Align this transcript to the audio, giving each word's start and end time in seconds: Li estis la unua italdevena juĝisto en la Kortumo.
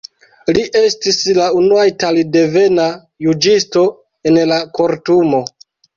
Li 0.57 0.61
estis 0.79 1.17
la 1.39 1.49
unua 1.59 1.83
italdevena 1.89 2.87
juĝisto 3.27 3.85
en 4.31 4.41
la 4.53 4.59
Kortumo. 4.79 5.43